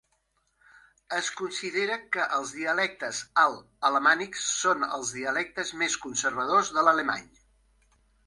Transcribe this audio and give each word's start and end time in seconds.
Es 1.17 1.27
considera 1.41 1.97
que 2.15 2.23
els 2.37 2.53
dialectes 2.61 3.19
alt 3.43 3.85
alamànics 3.91 4.47
són 4.63 4.87
els 4.87 5.11
dialectes 5.19 5.73
més 5.83 5.99
conservadors 6.07 6.73
de 6.79 6.89
l'alemany. 6.89 7.29